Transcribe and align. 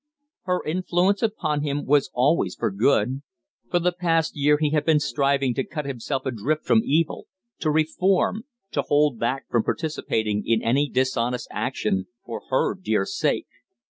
Her 0.45 0.63
influence 0.65 1.21
upon 1.21 1.61
him 1.61 1.85
was 1.85 2.09
always 2.15 2.55
for 2.55 2.71
good. 2.71 3.21
For 3.69 3.77
the 3.77 3.91
past 3.91 4.35
year 4.35 4.57
he 4.59 4.71
had 4.71 4.83
been 4.83 4.99
striving 4.99 5.53
to 5.53 5.63
cut 5.63 5.85
himself 5.85 6.25
adrift 6.25 6.65
from 6.65 6.81
evil, 6.83 7.27
to 7.59 7.69
reform, 7.69 8.45
to 8.71 8.81
hold 8.81 9.19
back 9.19 9.47
from 9.51 9.61
participating 9.63 10.41
in 10.43 10.63
any 10.63 10.89
dishonest 10.89 11.49
action 11.51 12.07
for 12.25 12.41
her 12.49 12.73
dear 12.73 13.05
sake. 13.05 13.45